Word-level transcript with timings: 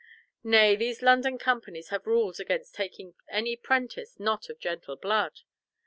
Nay, 0.43 0.75
these 0.75 1.03
London 1.03 1.37
companies 1.37 1.89
have 1.89 2.07
rules 2.07 2.39
against 2.39 2.73
taking 2.73 3.13
any 3.29 3.55
prentice 3.55 4.19
not 4.19 4.49
of 4.49 4.57
gentle 4.59 4.95
blood. 4.95 5.41